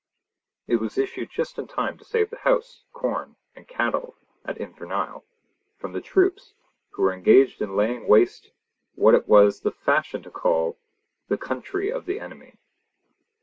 It 0.65 0.77
was 0.77 0.97
issued 0.97 1.29
just 1.29 1.59
in 1.59 1.67
time 1.67 1.95
to 1.99 2.03
save 2.03 2.31
the 2.31 2.39
house, 2.39 2.85
corn, 2.91 3.35
and 3.55 3.67
cattle 3.67 4.15
at 4.43 4.57
Invernahyle 4.57 5.21
from 5.77 5.93
the 5.93 6.01
troops, 6.01 6.55
who 6.93 7.03
were 7.03 7.13
engaged 7.13 7.61
in 7.61 7.75
laying 7.75 8.07
waste 8.07 8.49
what 8.95 9.13
it 9.13 9.27
was 9.27 9.59
the 9.61 9.69
fashion 9.71 10.23
to 10.23 10.31
call 10.31 10.79
'the 11.27 11.37
country 11.37 11.91
of 11.91 12.07
the 12.07 12.19
enemy.' 12.19 12.55